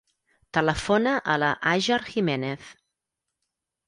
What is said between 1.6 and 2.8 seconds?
Hajar Gimenez.